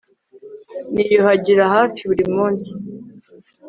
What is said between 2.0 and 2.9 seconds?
buri munsi